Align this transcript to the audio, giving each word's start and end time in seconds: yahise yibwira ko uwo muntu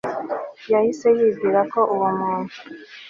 yahise 0.71 1.07
yibwira 1.17 1.59
ko 1.71 1.79
uwo 1.93 2.07
muntu 2.19 2.55